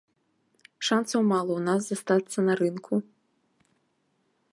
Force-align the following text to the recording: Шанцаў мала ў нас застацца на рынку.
Шанцаў 0.87 1.21
мала 1.31 1.51
ў 1.59 1.61
нас 1.67 1.81
застацца 1.89 2.37
на 2.47 2.53
рынку. 2.61 2.93